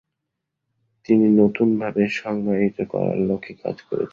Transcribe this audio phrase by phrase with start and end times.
[1.05, 4.09] তিনি নতুনভাবে সংজ্ঞায়িত করার লক্ষ্যে কাজ করেছিলেন।